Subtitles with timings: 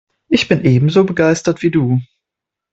[0.29, 2.01] Ich bin ebenso begeistert wie du.